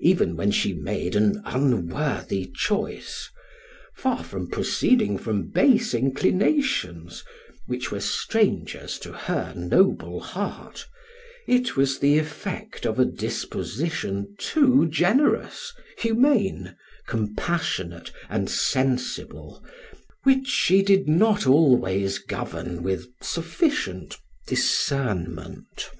Even 0.00 0.36
when 0.36 0.50
she 0.50 0.74
made 0.74 1.16
an 1.16 1.40
unworthy 1.46 2.52
choice, 2.54 3.30
far 3.96 4.22
from 4.22 4.46
proceeding 4.50 5.16
from 5.16 5.48
base 5.50 5.94
inclinations 5.94 7.24
(which 7.64 7.90
were 7.90 8.00
strangers 8.02 8.98
to 8.98 9.10
her 9.12 9.54
noble 9.56 10.20
heart) 10.20 10.86
it 11.48 11.78
was 11.78 11.98
the 11.98 12.18
effect 12.18 12.84
of 12.84 12.98
a 12.98 13.06
disposition 13.06 14.36
too 14.38 14.86
generous, 14.86 15.72
humane, 15.96 16.76
compassionate, 17.08 18.12
and 18.28 18.50
sensible, 18.50 19.64
which 20.24 20.46
she 20.46 20.82
did 20.82 21.08
not 21.08 21.46
always 21.46 22.18
govern 22.18 22.82
with 22.82 23.06
sufficient 23.22 24.18
discernment. 24.46 25.90